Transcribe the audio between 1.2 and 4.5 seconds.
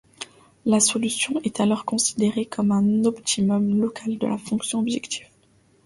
est alors considérée comme un optimum local de la